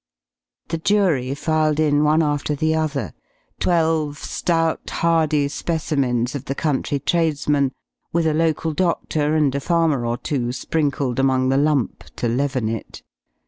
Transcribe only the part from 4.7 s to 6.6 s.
hardy specimens of the